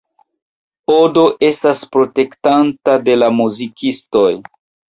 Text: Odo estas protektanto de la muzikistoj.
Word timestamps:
Odo 0.93 1.25
estas 1.49 1.83
protektanto 1.97 2.97
de 3.11 3.21
la 3.23 3.33
muzikistoj. 3.43 4.29